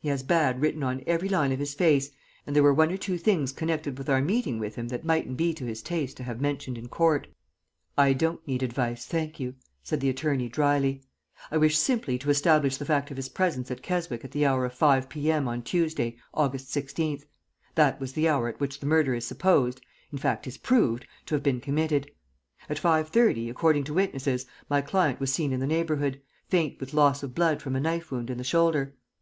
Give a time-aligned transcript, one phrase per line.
[0.00, 2.10] He has bad written on every line of his face,
[2.46, 5.38] and there were one or two things connected with our meeting with him that mightn't
[5.38, 7.28] be to his taste to have mentioned in court."
[7.96, 11.02] "I don't need advice, thank you," said the attorney, dryly.
[11.50, 14.66] "I wish simply to establish the fact of his presence at Keswick at the hour
[14.66, 15.48] of 5 P.M.
[15.48, 17.24] on Tuesday, August 16th.
[17.74, 19.80] That was the hour at which the murder is supposed
[20.12, 22.10] in fact, is proved to have been committed.
[22.68, 27.22] At 5.30, according to witnesses, my client was seen in the neighborhood, faint with loss
[27.22, 28.94] of blood from a knife wound in the shoulder.